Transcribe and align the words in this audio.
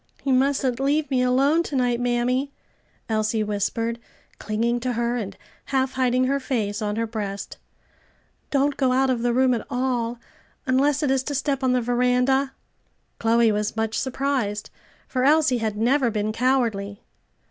"You 0.23 0.33
mustn't 0.33 0.79
leave 0.79 1.11
me 1.11 1.21
alone, 1.21 1.61
to 1.61 1.75
night, 1.75 1.99
mammy," 1.99 2.51
Elsie 3.07 3.43
whispered, 3.43 3.99
clinging 4.39 4.79
to 4.79 4.93
her, 4.93 5.15
and 5.15 5.37
half 5.65 5.91
hiding 5.93 6.23
her 6.23 6.39
face 6.39 6.81
on 6.81 6.95
her 6.95 7.05
breast. 7.05 7.59
"Don't 8.49 8.77
go 8.77 8.93
out 8.93 9.11
of 9.11 9.21
the 9.21 9.31
room 9.31 9.53
at 9.53 9.63
all, 9.69 10.17
unless 10.65 11.03
it 11.03 11.11
is 11.11 11.21
to 11.25 11.35
step 11.35 11.63
on 11.63 11.73
the 11.73 11.81
veranda." 11.81 12.53
Chloe 13.19 13.51
was 13.51 13.75
much 13.75 13.95
surprised, 13.95 14.71
for 15.07 15.23
Elsie 15.23 15.59
had 15.59 15.77
never 15.77 16.09
been 16.09 16.31
cowardly. 16.33 17.03